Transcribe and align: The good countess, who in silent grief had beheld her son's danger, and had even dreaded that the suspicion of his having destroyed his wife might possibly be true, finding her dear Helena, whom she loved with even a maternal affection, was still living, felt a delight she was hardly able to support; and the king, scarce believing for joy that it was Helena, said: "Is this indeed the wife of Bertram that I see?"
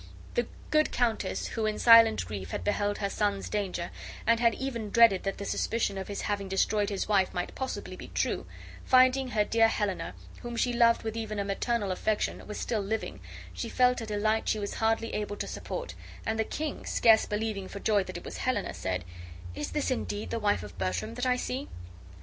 The 0.33 0.47
good 0.71 0.91
countess, 0.91 1.49
who 1.49 1.67
in 1.67 1.77
silent 1.77 2.25
grief 2.25 2.49
had 2.49 2.63
beheld 2.63 2.97
her 2.97 3.07
son's 3.11 3.49
danger, 3.49 3.91
and 4.25 4.39
had 4.39 4.55
even 4.55 4.89
dreaded 4.89 5.21
that 5.25 5.37
the 5.37 5.45
suspicion 5.45 5.95
of 5.95 6.07
his 6.07 6.21
having 6.21 6.49
destroyed 6.49 6.89
his 6.89 7.07
wife 7.07 7.35
might 7.35 7.53
possibly 7.53 7.95
be 7.95 8.07
true, 8.07 8.47
finding 8.83 9.27
her 9.27 9.45
dear 9.45 9.67
Helena, 9.67 10.15
whom 10.41 10.55
she 10.57 10.73
loved 10.73 11.03
with 11.03 11.15
even 11.15 11.37
a 11.37 11.45
maternal 11.45 11.91
affection, 11.91 12.47
was 12.47 12.57
still 12.57 12.81
living, 12.81 13.19
felt 13.55 14.01
a 14.01 14.07
delight 14.07 14.49
she 14.49 14.57
was 14.57 14.73
hardly 14.73 15.13
able 15.13 15.35
to 15.37 15.45
support; 15.45 15.93
and 16.25 16.39
the 16.39 16.43
king, 16.45 16.83
scarce 16.83 17.27
believing 17.27 17.67
for 17.67 17.79
joy 17.79 18.03
that 18.03 18.17
it 18.17 18.25
was 18.25 18.37
Helena, 18.37 18.73
said: 18.73 19.05
"Is 19.53 19.69
this 19.69 19.91
indeed 19.91 20.31
the 20.31 20.39
wife 20.39 20.63
of 20.63 20.75
Bertram 20.79 21.13
that 21.13 21.27
I 21.27 21.35
see?" 21.35 21.67